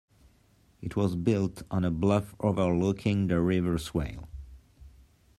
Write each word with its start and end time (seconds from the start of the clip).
It 0.81 0.95
was 0.95 1.15
built 1.15 1.61
on 1.69 1.85
a 1.85 1.91
bluff 1.91 2.33
overlooking 2.39 3.27
the 3.27 3.39
River 3.39 3.77
Swale. 3.77 4.27